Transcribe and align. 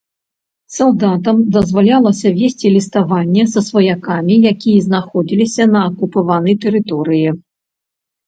Салдатам 0.75 1.41
дазвалялася 1.57 2.29
весці 2.39 2.71
ліставанне 2.77 3.43
са 3.53 3.63
сваякамі, 3.69 4.35
якія 4.53 4.79
знаходзіліся 4.87 5.63
на 5.75 5.79
акупаванай 5.91 6.55
тэрыторыі. 6.67 7.27